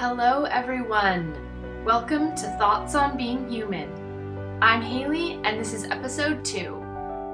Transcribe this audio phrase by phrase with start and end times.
[0.00, 1.36] Hello, everyone.
[1.84, 4.58] Welcome to Thoughts on Being Human.
[4.62, 6.74] I'm Haley, and this is episode two.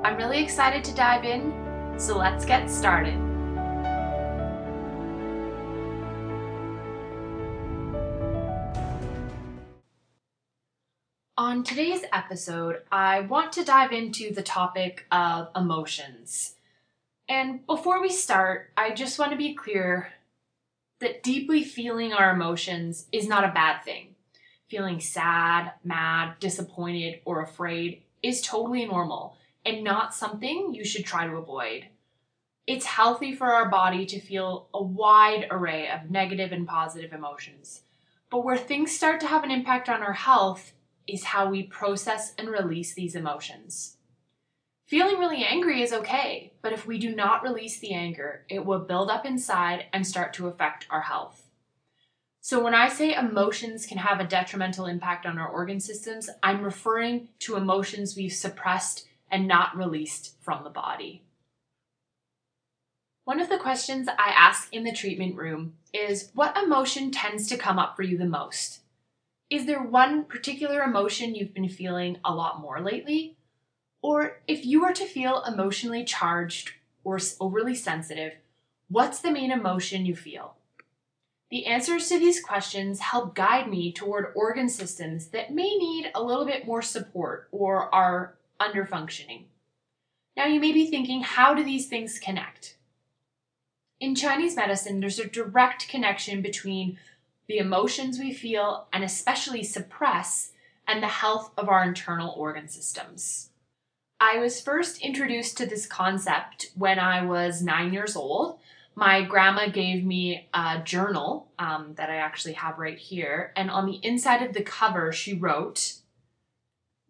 [0.03, 3.15] I'm really excited to dive in, so let's get started.
[11.39, 16.57] On today's episode, I want to dive into the topic of emotions.
[17.29, 20.13] And before we start, I just want to be clear
[21.01, 24.15] that deeply feeling our emotions is not a bad thing.
[24.69, 31.27] Feeling sad, mad, disappointed, or afraid is totally normal and not something you should try
[31.27, 31.87] to avoid.
[32.67, 37.83] It's healthy for our body to feel a wide array of negative and positive emotions.
[38.31, 40.73] But where things start to have an impact on our health
[41.07, 43.96] is how we process and release these emotions.
[44.87, 48.79] Feeling really angry is okay, but if we do not release the anger, it will
[48.79, 51.43] build up inside and start to affect our health.
[52.41, 56.63] So, when I say emotions can have a detrimental impact on our organ systems, I'm
[56.63, 61.25] referring to emotions we've suppressed and not released from the body.
[63.25, 67.57] One of the questions I ask in the treatment room is what emotion tends to
[67.57, 68.83] come up for you the most?
[69.51, 73.36] Is there one particular emotion you've been feeling a lot more lately?
[74.07, 78.35] Or if you were to feel emotionally charged or overly sensitive,
[78.89, 80.55] what's the main emotion you feel?
[81.51, 86.23] The answers to these questions help guide me toward organ systems that may need a
[86.23, 89.47] little bit more support or are underfunctioning.
[90.37, 92.77] Now, you may be thinking, how do these things connect?
[93.99, 96.97] In Chinese medicine, there's a direct connection between
[97.49, 100.53] the emotions we feel and especially suppress
[100.87, 103.51] and the health of our internal organ systems.
[104.19, 108.59] I was first introduced to this concept when I was nine years old.
[108.95, 113.85] My grandma gave me a journal um, that I actually have right here, and on
[113.85, 115.97] the inside of the cover, she wrote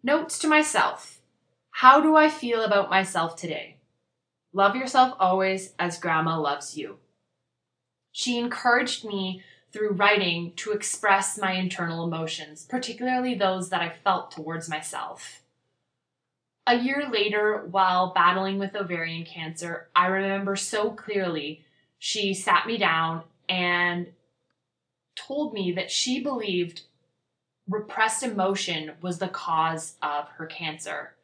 [0.02, 1.20] Notes to myself
[1.70, 3.76] How do I feel about myself today?
[4.52, 6.96] Love yourself always as grandma loves you.
[8.10, 14.32] She encouraged me through writing to express my internal emotions, particularly those that I felt
[14.32, 15.42] towards myself.
[16.68, 21.64] A year later, while battling with ovarian cancer, I remember so clearly
[21.98, 24.08] she sat me down and
[25.14, 26.82] told me that she believed
[27.68, 31.14] repressed emotion was the cause of her cancer.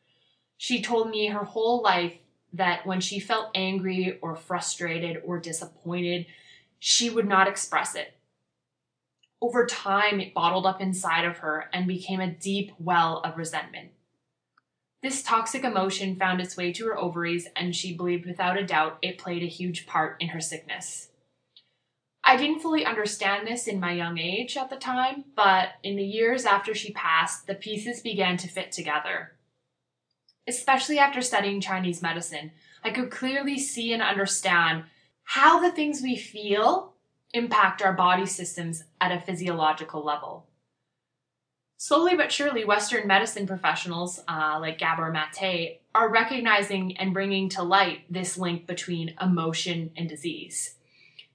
[0.56, 2.14] She told me her whole life
[2.52, 6.26] that when she felt angry or frustrated or disappointed,
[6.78, 8.14] she would not express it.
[9.40, 13.90] Over time, it bottled up inside of her and became a deep well of resentment.
[15.02, 18.98] This toxic emotion found its way to her ovaries, and she believed without a doubt
[19.02, 21.08] it played a huge part in her sickness.
[22.24, 26.04] I didn't fully understand this in my young age at the time, but in the
[26.04, 29.32] years after she passed, the pieces began to fit together.
[30.46, 32.52] Especially after studying Chinese medicine,
[32.84, 34.84] I could clearly see and understand
[35.24, 36.94] how the things we feel
[37.34, 40.46] impact our body systems at a physiological level.
[41.84, 47.64] Slowly but surely, Western medicine professionals uh, like Gabor Mate are recognizing and bringing to
[47.64, 50.76] light this link between emotion and disease.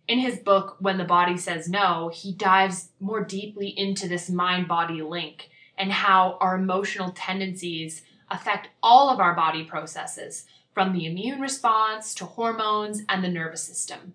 [0.07, 4.69] In his book, When the Body Says No, he dives more deeply into this mind
[4.69, 11.05] body link and how our emotional tendencies affect all of our body processes, from the
[11.05, 14.13] immune response to hormones and the nervous system.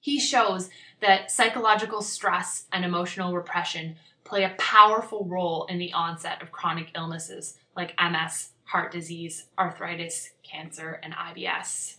[0.00, 0.68] He shows
[1.00, 3.96] that psychological stress and emotional repression
[4.28, 10.30] play a powerful role in the onset of chronic illnesses like MS, heart disease, arthritis,
[10.42, 11.96] cancer, and IBS.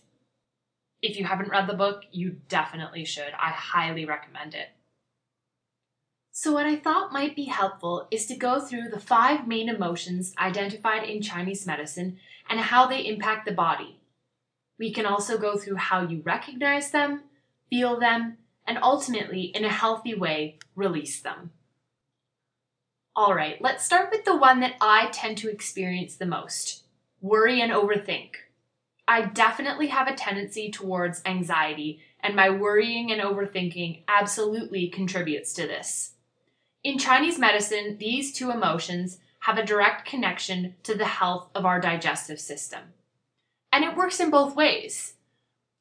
[1.02, 3.32] If you haven't read the book, you definitely should.
[3.38, 4.68] I highly recommend it.
[6.30, 10.32] So, what I thought might be helpful is to go through the five main emotions
[10.38, 14.00] identified in Chinese medicine and how they impact the body.
[14.78, 17.24] We can also go through how you recognize them,
[17.68, 21.50] feel them, and ultimately, in a healthy way, release them.
[23.20, 26.84] All right, let's start with the one that I tend to experience the most
[27.20, 28.30] worry and overthink.
[29.06, 35.66] I definitely have a tendency towards anxiety, and my worrying and overthinking absolutely contributes to
[35.66, 36.14] this.
[36.82, 41.78] In Chinese medicine, these two emotions have a direct connection to the health of our
[41.78, 42.94] digestive system.
[43.70, 45.12] And it works in both ways.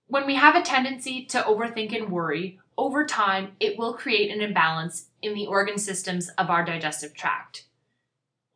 [0.07, 4.41] When we have a tendency to overthink and worry, over time, it will create an
[4.41, 7.65] imbalance in the organ systems of our digestive tract.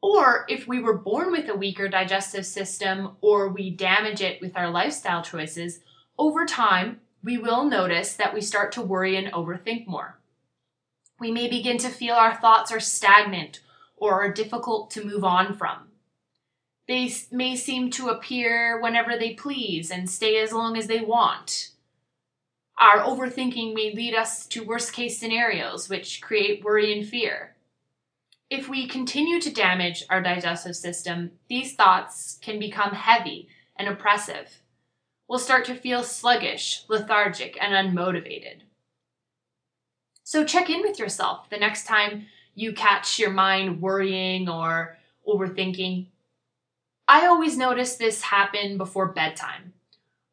[0.01, 4.57] Or if we were born with a weaker digestive system or we damage it with
[4.57, 5.79] our lifestyle choices,
[6.17, 10.19] over time, we will notice that we start to worry and overthink more.
[11.19, 13.61] We may begin to feel our thoughts are stagnant
[13.95, 15.87] or are difficult to move on from.
[16.87, 21.69] They may seem to appear whenever they please and stay as long as they want.
[22.79, 27.55] Our overthinking may lead us to worst case scenarios, which create worry and fear.
[28.49, 34.61] If we continue to damage our digestive system, these thoughts can become heavy and oppressive.
[35.27, 38.61] We'll start to feel sluggish, lethargic, and unmotivated.
[40.23, 44.97] So check in with yourself the next time you catch your mind worrying or
[45.27, 46.07] overthinking.
[47.07, 49.73] I always notice this happen before bedtime.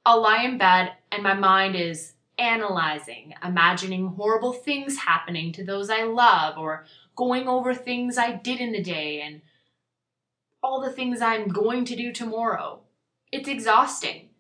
[0.04, 5.90] I'll lie in bed and my mind is analyzing, imagining horrible things happening to those
[5.90, 9.42] I love, or going over things I did in the day and
[10.62, 12.81] all the things I'm going to do tomorrow.
[13.31, 14.31] It's exhausting.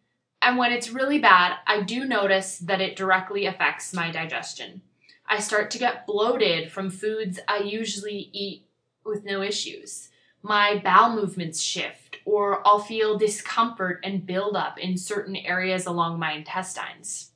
[0.42, 4.82] And when it's really bad, I do notice that it directly affects my digestion.
[5.28, 8.66] I start to get bloated from foods I usually eat
[9.04, 10.08] with no issues.
[10.42, 16.32] My bowel movements shift, or I'll feel discomfort and buildup in certain areas along my
[16.32, 17.29] intestines.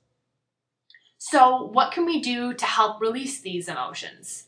[1.26, 4.44] So, what can we do to help release these emotions?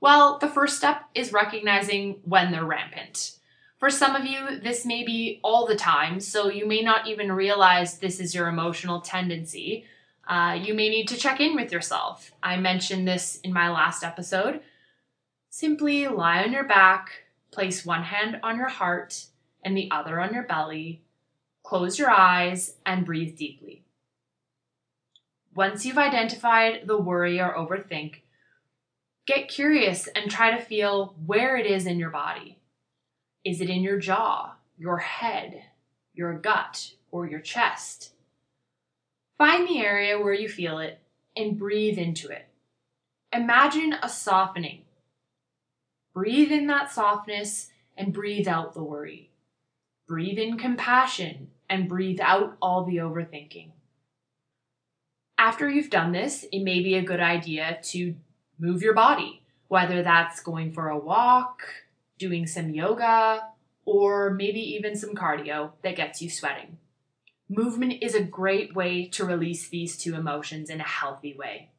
[0.00, 3.36] Well, the first step is recognizing when they're rampant.
[3.78, 7.30] For some of you, this may be all the time, so you may not even
[7.30, 9.84] realize this is your emotional tendency.
[10.26, 12.32] Uh, you may need to check in with yourself.
[12.42, 14.62] I mentioned this in my last episode.
[15.48, 19.26] Simply lie on your back, place one hand on your heart
[19.62, 21.02] and the other on your belly,
[21.62, 23.85] close your eyes, and breathe deeply.
[25.56, 28.16] Once you've identified the worry or overthink,
[29.26, 32.58] get curious and try to feel where it is in your body.
[33.42, 35.62] Is it in your jaw, your head,
[36.12, 38.12] your gut, or your chest?
[39.38, 41.00] Find the area where you feel it
[41.34, 42.46] and breathe into it.
[43.32, 44.82] Imagine a softening.
[46.12, 49.30] Breathe in that softness and breathe out the worry.
[50.06, 53.70] Breathe in compassion and breathe out all the overthinking.
[55.46, 58.16] After you've done this, it may be a good idea to
[58.58, 61.62] move your body, whether that's going for a walk,
[62.18, 63.46] doing some yoga,
[63.84, 66.78] or maybe even some cardio that gets you sweating.
[67.48, 71.70] Movement is a great way to release these two emotions in a healthy way.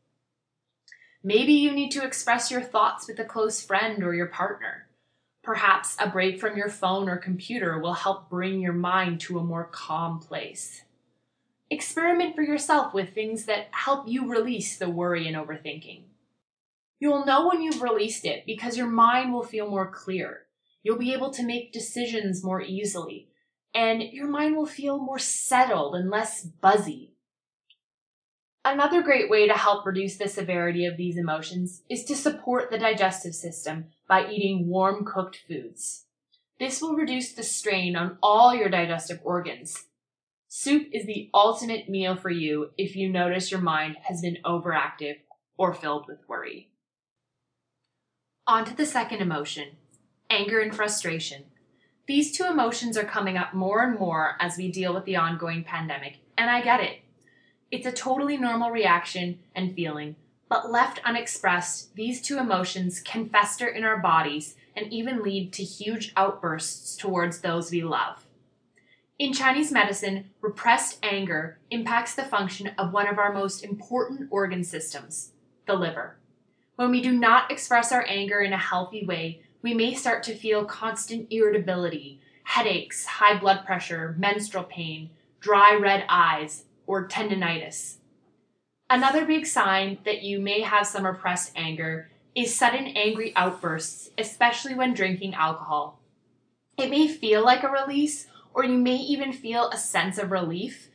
[1.22, 4.88] Maybe you need to express your thoughts with a close friend or your partner.
[5.44, 9.44] Perhaps a break from your phone or computer will help bring your mind to a
[9.44, 10.84] more calm place.
[11.70, 16.04] Experiment for yourself with things that help you release the worry and overthinking.
[17.00, 20.44] You'll know when you've released it because your mind will feel more clear.
[20.82, 23.28] You'll be able to make decisions more easily
[23.78, 27.14] and your mind will feel more settled and less buzzy.
[28.66, 32.80] Another great way to help reduce the severity of these emotions is to support the
[32.80, 36.06] digestive system by eating warm cooked foods.
[36.60, 39.86] This will reduce the strain on all your digestive organs.
[40.60, 45.18] Soup is the ultimate meal for you if you notice your mind has been overactive
[45.56, 46.72] or filled with worry.
[48.48, 49.76] On to the second emotion
[50.32, 51.44] anger and frustration.
[52.08, 55.64] These two emotions are coming up more and more as we deal with the ongoing
[55.64, 57.02] pandemic, and I get it.
[57.70, 60.16] It's a totally normal reaction and feeling,
[60.50, 65.64] but left unexpressed, these two emotions can fester in our bodies and even lead to
[65.64, 68.27] huge outbursts towards those we love.
[69.20, 74.64] In Chinese medicine, repressed anger impacts the function of one of our most important organ
[74.64, 75.32] systems,
[75.66, 76.18] the liver.
[76.76, 80.36] When we do not express our anger in a healthy way, we may start to
[80.36, 85.10] feel constant irritability, headaches, high blood pressure, menstrual pain,
[85.40, 87.96] dry red eyes, or tendonitis.
[88.88, 94.76] Another big sign that you may have some repressed anger is sudden angry outbursts, especially
[94.76, 96.00] when drinking alcohol.
[96.78, 100.90] It may feel like a release, or you may even feel a sense of relief,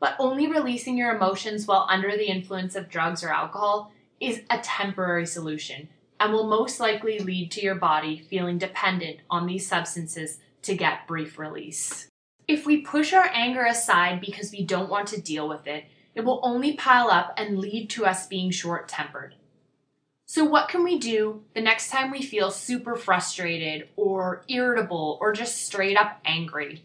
[0.00, 4.58] but only releasing your emotions while under the influence of drugs or alcohol is a
[4.58, 10.38] temporary solution and will most likely lead to your body feeling dependent on these substances
[10.62, 12.08] to get brief release.
[12.48, 15.84] If we push our anger aside because we don't want to deal with it,
[16.16, 19.36] it will only pile up and lead to us being short tempered.
[20.26, 25.32] So, what can we do the next time we feel super frustrated or irritable or
[25.32, 26.82] just straight up angry?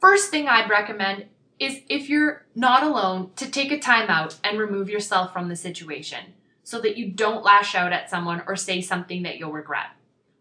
[0.00, 1.26] First thing I'd recommend
[1.58, 5.56] is if you're not alone, to take a time out and remove yourself from the
[5.56, 9.86] situation so that you don't lash out at someone or say something that you'll regret.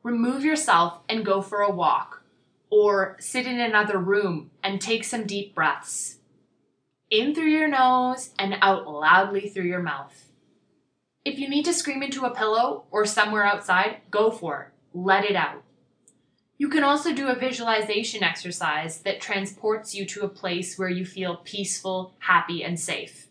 [0.03, 2.21] Remove yourself and go for a walk,
[2.69, 6.19] or sit in another room and take some deep breaths.
[7.09, 10.29] In through your nose and out loudly through your mouth.
[11.25, 14.67] If you need to scream into a pillow or somewhere outside, go for it.
[14.93, 15.63] Let it out.
[16.59, 21.05] You can also do a visualization exercise that transports you to a place where you
[21.05, 23.27] feel peaceful, happy, and safe.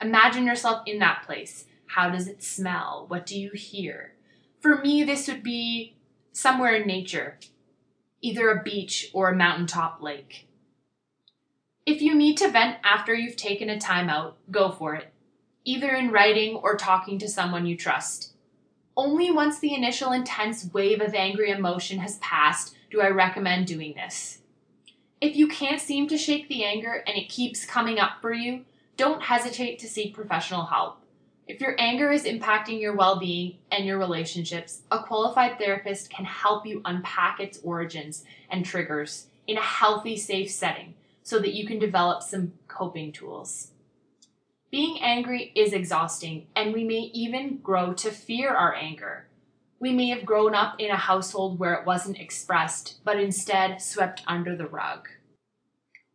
[0.00, 1.66] Imagine yourself in that place.
[1.86, 3.04] How does it smell?
[3.06, 4.14] What do you hear?
[4.60, 5.94] For me, this would be
[6.32, 7.38] somewhere in nature,
[8.20, 10.48] either a beach or a mountaintop lake.
[11.86, 15.12] If you need to vent after you've taken a time out, go for it,
[15.64, 18.33] either in writing or talking to someone you trust.
[18.96, 23.94] Only once the initial intense wave of angry emotion has passed do I recommend doing
[23.94, 24.38] this.
[25.20, 28.64] If you can't seem to shake the anger and it keeps coming up for you,
[28.96, 30.98] don't hesitate to seek professional help.
[31.48, 36.24] If your anger is impacting your well being and your relationships, a qualified therapist can
[36.24, 41.66] help you unpack its origins and triggers in a healthy, safe setting so that you
[41.66, 43.72] can develop some coping tools.
[44.74, 49.28] Being angry is exhausting, and we may even grow to fear our anger.
[49.78, 54.24] We may have grown up in a household where it wasn't expressed, but instead swept
[54.26, 55.08] under the rug.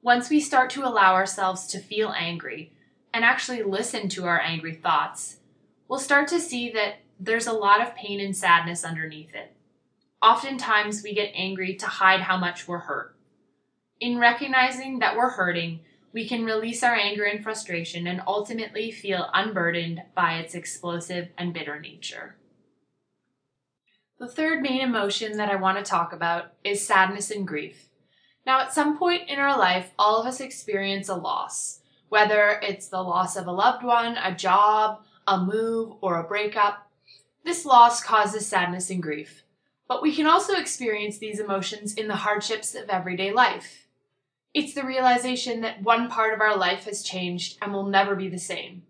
[0.02, 2.74] Once we start to allow ourselves to feel angry
[3.14, 5.38] and actually listen to our angry thoughts,
[5.88, 9.54] we'll start to see that there's a lot of pain and sadness underneath it.
[10.22, 13.16] Oftentimes, we get angry to hide how much we're hurt.
[14.02, 15.80] In recognizing that we're hurting,
[16.12, 21.54] we can release our anger and frustration and ultimately feel unburdened by its explosive and
[21.54, 22.36] bitter nature.
[24.20, 27.90] The third main emotion that I want to talk about is sadness and grief.
[28.46, 32.88] Now, at some point in our life, all of us experience a loss, whether it's
[32.88, 36.90] the loss of a loved one, a job, a move, or a breakup.
[37.46, 39.44] This loss causes sadness and grief.
[39.88, 43.88] But we can also experience these emotions in the hardships of everyday life.
[44.54, 48.30] It's the realization that one part of our life has changed and will never be
[48.30, 48.84] the same.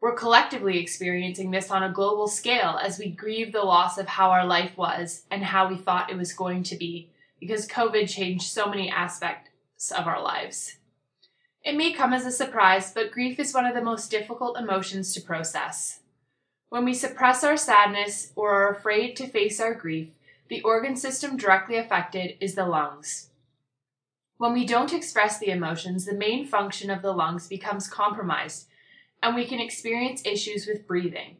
[0.00, 4.30] We're collectively experiencing this on a global scale as we grieve the loss of how
[4.30, 8.44] our life was and how we thought it was going to be because COVID changed
[8.44, 10.76] so many aspects of our lives.
[11.62, 15.12] It may come as a surprise, but grief is one of the most difficult emotions
[15.14, 16.00] to process.
[16.68, 20.08] When we suppress our sadness or are afraid to face our grief,
[20.48, 23.30] the organ system directly affected is the lungs.
[24.38, 28.68] When we don't express the emotions, the main function of the lungs becomes compromised,
[29.20, 31.38] and we can experience issues with breathing,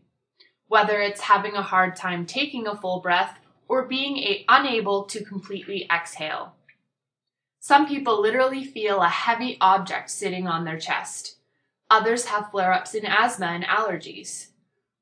[0.67, 3.39] whether it's having a hard time taking a full breath
[3.69, 6.57] or being a- unable to completely exhale.
[7.61, 11.37] Some people literally feel a heavy object sitting on their chest.
[11.89, 14.49] Others have flare ups in asthma and allergies.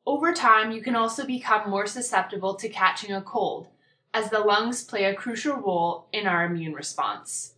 [0.05, 3.69] Over time, you can also become more susceptible to catching a cold,
[4.13, 7.56] as the lungs play a crucial role in our immune response.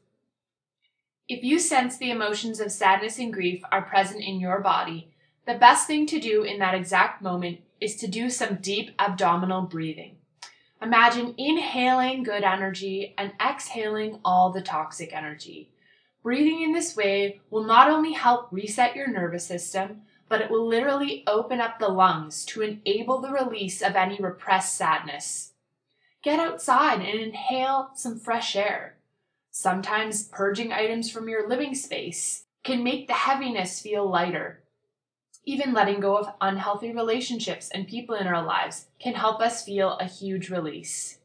[1.28, 5.11] If you sense the emotions of sadness and grief are present in your body,
[5.47, 9.62] the best thing to do in that exact moment is to do some deep abdominal
[9.62, 10.16] breathing.
[10.80, 15.70] Imagine inhaling good energy and exhaling all the toxic energy.
[16.23, 20.66] Breathing in this way will not only help reset your nervous system, but it will
[20.66, 25.52] literally open up the lungs to enable the release of any repressed sadness.
[26.23, 28.98] Get outside and inhale some fresh air.
[29.60, 34.62] Sometimes purging items from your living space can make the heaviness feel lighter.
[35.44, 39.94] Even letting go of unhealthy relationships and people in our lives can help us feel
[39.94, 41.18] a huge release.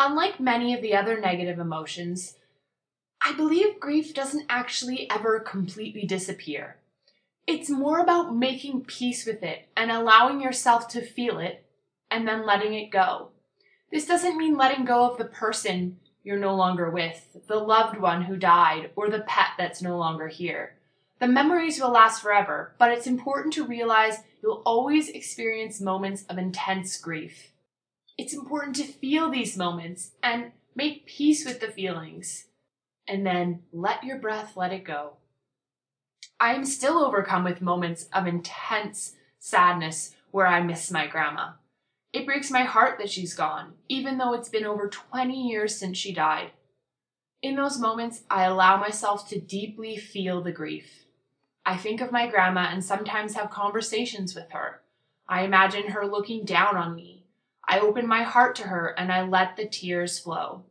[0.00, 2.34] Unlike many of the other negative emotions,
[3.24, 6.78] I believe grief doesn't actually ever completely disappear.
[7.46, 11.64] It's more about making peace with it and allowing yourself to feel it
[12.10, 13.28] and then letting it go.
[13.92, 18.22] This doesn't mean letting go of the person you're no longer with, the loved one
[18.22, 20.76] who died, or the pet that's no longer here.
[21.20, 26.38] The memories will last forever, but it's important to realize you'll always experience moments of
[26.38, 27.52] intense grief.
[28.16, 32.46] It's important to feel these moments and make peace with the feelings,
[33.06, 35.14] and then let your breath let it go.
[36.38, 41.52] I am still overcome with moments of intense sadness where I miss my grandma.
[42.12, 45.98] It breaks my heart that she's gone, even though it's been over 20 years since
[45.98, 46.52] she died.
[47.42, 51.04] In those moments, I allow myself to deeply feel the grief.
[51.66, 54.80] I think of my grandma and sometimes have conversations with her.
[55.28, 57.26] I imagine her looking down on me.
[57.68, 60.64] I open my heart to her and I let the tears flow.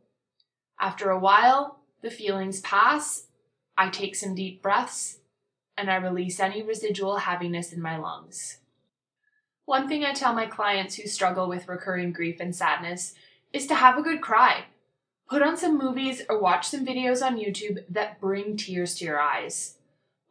[0.80, 3.28] After a while, the feelings pass.
[3.76, 5.18] I take some deep breaths
[5.76, 8.58] and I release any residual heaviness in my lungs.
[9.68, 13.12] One thing I tell my clients who struggle with recurring grief and sadness
[13.52, 14.64] is to have a good cry.
[15.28, 19.20] Put on some movies or watch some videos on YouTube that bring tears to your
[19.20, 19.76] eyes.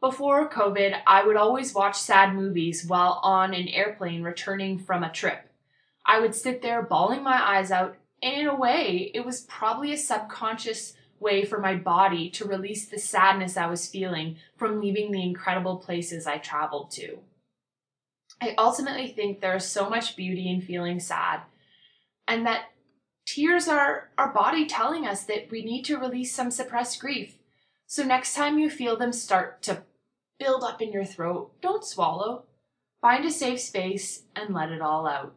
[0.02, 5.12] Before COVID, I would always watch sad movies while on an airplane returning from a
[5.12, 5.48] trip.
[6.04, 9.94] I would sit there bawling my eyes out, and in a way, it was probably
[9.94, 15.12] a subconscious way for my body to release the sadness I was feeling from leaving
[15.12, 17.20] the incredible places I traveled to.
[18.42, 21.42] I ultimately think there is so much beauty in feeling sad,
[22.28, 22.66] and that
[23.26, 27.38] tears are our body telling us that we need to release some suppressed grief.
[27.88, 29.84] So next time you feel them start to
[30.40, 32.46] build up in your throat, don't swallow.
[33.02, 35.36] Find a safe space and let it all out.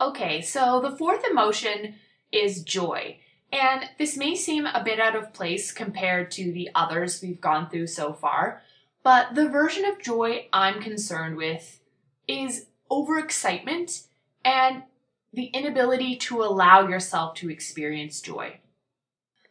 [0.00, 1.94] Okay, so the fourth emotion
[2.32, 3.18] is joy.
[3.52, 7.70] And this may seem a bit out of place compared to the others we've gone
[7.70, 8.62] through so far,
[9.04, 11.78] but the version of joy I'm concerned with
[12.26, 14.06] is overexcitement
[14.44, 14.82] and
[15.32, 18.60] the inability to allow yourself to experience joy.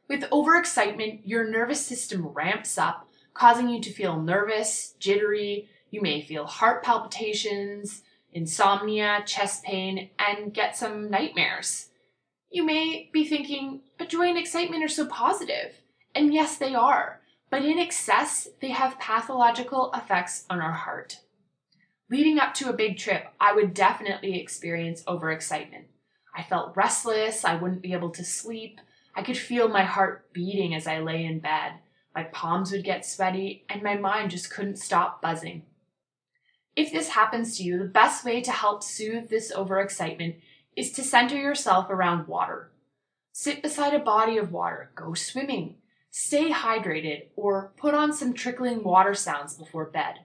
[0.10, 5.70] With overexcitement, your nervous system ramps up, causing you to feel nervous, jittery.
[5.92, 11.90] You may feel heart palpitations, insomnia, chest pain, and get some nightmares.
[12.50, 15.76] You may be thinking, but joy and excitement are so positive.
[16.16, 17.22] And yes, they are.
[17.54, 21.20] But in excess, they have pathological effects on our heart.
[22.10, 25.84] Leading up to a big trip, I would definitely experience overexcitement.
[26.36, 28.82] I felt restless, I wouldn't be able to sleep,
[29.16, 31.74] I could feel my heart beating as I lay in bed.
[32.16, 35.62] My palms would get sweaty, and my mind just couldn't stop buzzing.
[36.76, 40.38] If this happens to you, the best way to help soothe this overexcitement
[40.76, 42.72] is to center yourself around water.
[43.32, 45.76] Sit beside a body of water, go swimming,
[46.16, 50.20] stay hydrated, or put on some trickling water sounds before bed.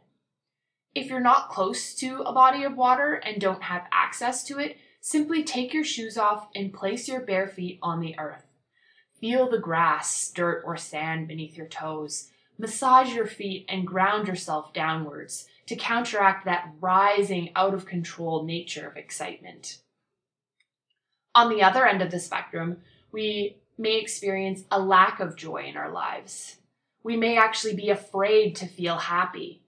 [0.94, 4.76] If you're not close to a body of water and don't have access to it,
[5.00, 8.44] simply take your shoes off and place your bare feet on the earth.
[9.18, 12.28] Feel the grass, dirt, or sand beneath your toes.
[12.58, 18.86] Massage your feet and ground yourself downwards to counteract that rising, out of control nature
[18.86, 19.78] of excitement.
[21.34, 25.76] On the other end of the spectrum, we may experience a lack of joy in
[25.76, 26.56] our lives.
[27.02, 29.62] We may actually be afraid to feel happy.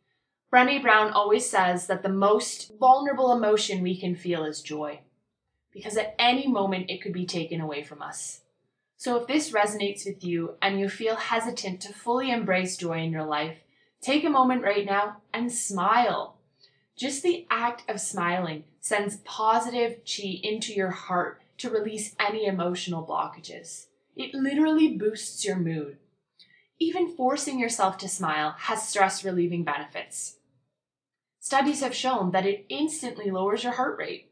[0.52, 5.00] Brene Brown always says that the most vulnerable emotion we can feel is joy,
[5.72, 8.40] because at any moment it could be taken away from us.
[8.96, 13.12] So if this resonates with you and you feel hesitant to fully embrace joy in
[13.12, 13.58] your life,
[14.02, 16.36] take a moment right now and smile.
[16.98, 23.06] Just the act of smiling sends positive chi into your heart to release any emotional
[23.06, 23.86] blockages.
[24.20, 25.96] It literally boosts your mood.
[26.78, 30.36] Even forcing yourself to smile has stress relieving benefits.
[31.38, 34.30] Studies have shown that it instantly lowers your heart rate.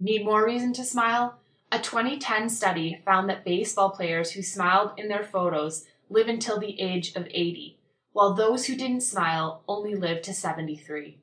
[0.00, 1.36] Need more reason to smile?
[1.70, 6.80] A 2010 study found that baseball players who smiled in their photos live until the
[6.80, 7.76] age of 80,
[8.12, 11.18] while those who didn't smile only live to 73.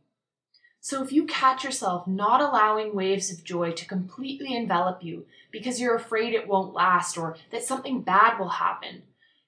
[0.84, 5.80] So if you catch yourself not allowing waves of joy to completely envelop you because
[5.80, 9.04] you're afraid it won't last or that something bad will happen,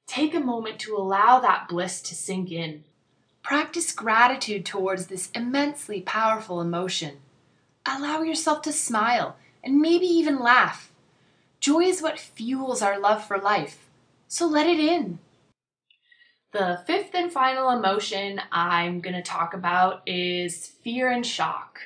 [0.06, 2.84] take a moment to allow that bliss to sink in.
[3.42, 7.18] Practice gratitude towards this immensely powerful emotion.
[7.84, 10.92] Allow yourself to smile and maybe even laugh.
[11.60, 13.90] Joy is what fuels our love for life,
[14.28, 15.18] so let it in.
[16.54, 21.80] The fifth and final emotion I'm going to talk about is fear and shock.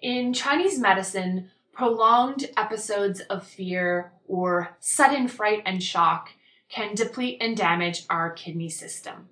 [0.00, 6.30] In Chinese medicine, prolonged episodes of fear or sudden fright and shock
[6.70, 9.28] can deplete and damage our kidney system.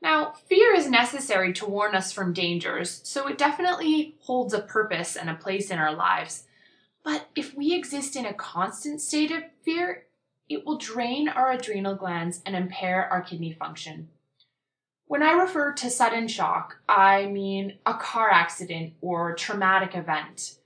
[0.00, 5.16] Now, fear is necessary to warn us from dangers, so it definitely holds a purpose
[5.16, 6.44] and a place in our lives.
[7.02, 10.04] But if we exist in a constant state of fear,
[10.48, 14.08] it will drain our adrenal glands and impair our kidney function.
[15.06, 20.56] When I refer to sudden shock, I mean a car accident or traumatic event.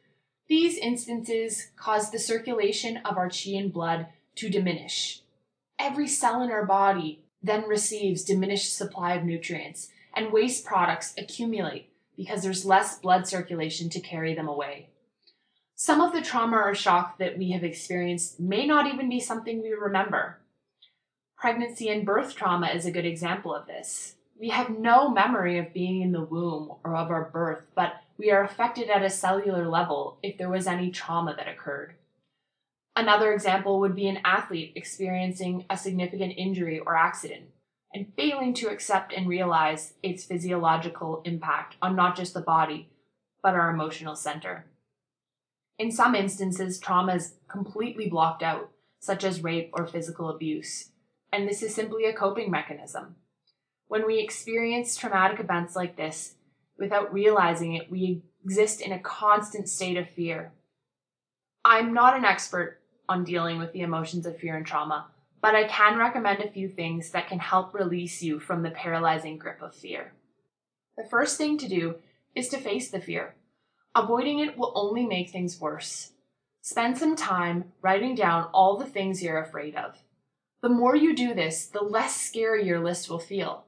[0.49, 5.23] These instances cause the circulation of our chi and blood to diminish.
[5.79, 11.91] Every cell in our body then receives diminished supply of nutrients, and waste products accumulate
[12.17, 14.89] because there's less blood circulation to carry them away.
[15.79, 19.61] Some of the trauma or shock that we have experienced may not even be something
[19.61, 20.39] we remember.
[21.37, 24.15] Pregnancy and birth trauma is a good example of this.
[24.41, 28.31] We have no memory of being in the womb or of our birth, but we
[28.31, 31.93] are affected at a cellular level if there was any trauma that occurred.
[32.97, 37.51] Another example would be an athlete experiencing a significant injury or accident
[37.93, 42.89] and failing to accept and realize its physiological impact on not just the body,
[43.43, 44.65] but our emotional center.
[45.79, 50.91] In some instances, trauma is completely blocked out, such as rape or physical abuse,
[51.33, 53.17] and this is simply a coping mechanism.
[53.89, 56.35] When we experience traumatic events like this,
[56.79, 60.53] without realizing it, we exist in a constant state of fear.
[61.65, 65.09] I'm not an expert on dealing with the emotions of fear and trauma,
[65.41, 69.39] but I can recommend a few things that can help release you from the paralyzing
[69.39, 70.15] grip of fear.
[70.97, 71.97] The first thing to do
[72.35, 73.36] is to face the fear.
[73.96, 76.12] Avoiding it will only make things worse.
[76.61, 79.96] Spend some time writing down all the things you're afraid of.
[80.61, 83.64] The more you do this, the less scary your list will feel.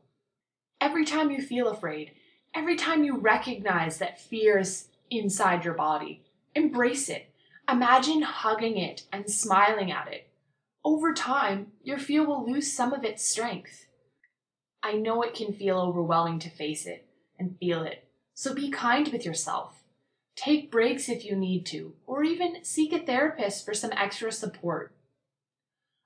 [0.82, 2.12] Every time you feel afraid,
[2.54, 7.32] every time you recognize that fear is inside your body, embrace it.
[7.66, 10.28] Imagine hugging it and smiling at it.
[10.84, 13.86] Over time, your fear will lose some of its strength.
[14.82, 19.08] I know it can feel overwhelming to face it and feel it, so be kind
[19.08, 19.77] with yourself.
[20.38, 24.94] Take breaks if you need to, or even seek a therapist for some extra support.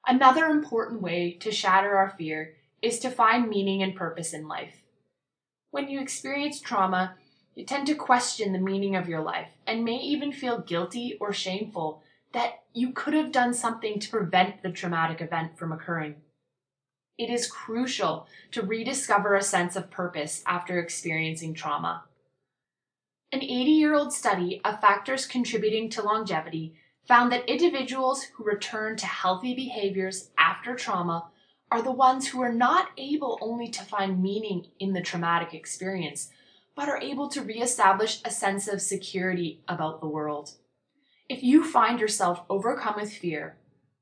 [0.06, 4.84] Another important way to shatter our fear is to find meaning and purpose in life.
[5.70, 7.16] When you experience trauma,
[7.54, 11.34] you tend to question the meaning of your life and may even feel guilty or
[11.34, 16.14] shameful that you could have done something to prevent the traumatic event from occurring.
[17.18, 22.04] It is crucial to rediscover a sense of purpose after experiencing trauma.
[23.34, 26.74] An 80 year old study of factors contributing to longevity
[27.08, 31.30] found that individuals who return to healthy behaviors after trauma
[31.70, 36.28] are the ones who are not able only to find meaning in the traumatic experience,
[36.76, 40.50] but are able to reestablish a sense of security about the world.
[41.26, 43.56] If you find yourself overcome with fear,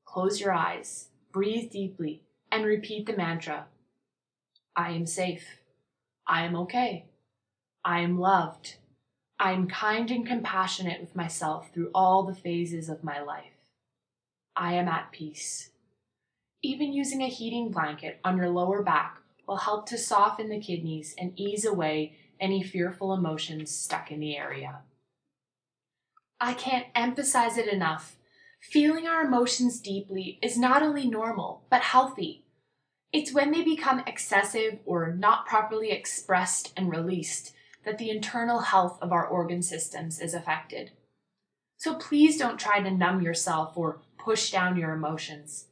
[0.05, 3.66] close your eyes, breathe deeply, and repeat the mantra
[4.75, 5.61] I am safe.
[6.27, 7.07] I am okay.
[7.85, 8.75] I am loved.
[9.42, 13.70] I am kind and compassionate with myself through all the phases of my life.
[14.55, 15.70] I am at peace.
[16.62, 19.16] Even using a heating blanket on your lower back
[19.48, 24.37] will help to soften the kidneys and ease away any fearful emotions stuck in the
[24.37, 24.81] area.
[26.38, 28.16] I can't emphasize it enough.
[28.61, 32.44] Feeling our emotions deeply is not only normal, but healthy.
[33.11, 38.99] It's when they become excessive or not properly expressed and released that the internal health
[39.01, 40.90] of our organ systems is affected.
[41.77, 45.66] So please don't try to numb yourself or push down your emotions.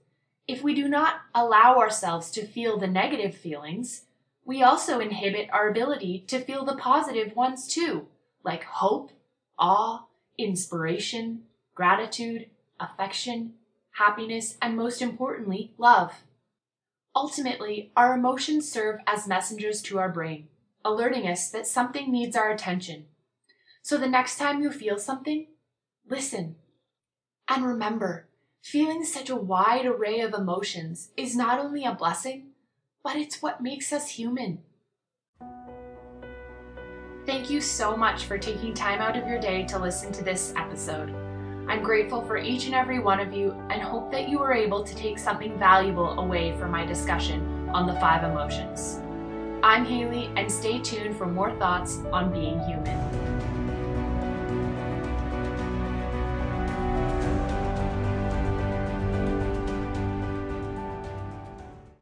[0.47, 4.05] If we do not allow ourselves to feel the negative feelings,
[4.45, 8.09] we also inhibit our ability to feel the positive ones too,
[8.43, 9.13] like hope,
[9.59, 10.07] awe,
[10.39, 11.43] inspiration,
[11.75, 12.47] gratitude,
[12.81, 13.53] affection,
[13.99, 16.25] happiness, and most importantly, love.
[17.15, 20.49] Ultimately, our emotions serve as messengers to our brain
[20.89, 23.07] alerting us that something needs our attention.
[23.83, 25.47] So the next time you feel something,
[26.09, 26.57] listen.
[27.49, 28.29] And remember,
[28.63, 32.49] feeling such a wide array of emotions is not only a blessing,
[33.03, 34.59] but it's what makes us human.
[37.25, 40.53] Thank you so much for taking time out of your day to listen to this
[40.57, 41.11] episode.
[41.69, 44.83] I'm grateful for each and every one of you and hope that you were able
[44.83, 49.01] to take something valuable away from my discussion on the five emotions.
[49.63, 53.28] I'm Haley, and stay tuned for more thoughts on being human.